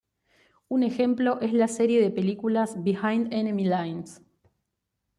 [0.69, 4.23] Un ejemplo es la serie de películas "Behind Enemy Lines".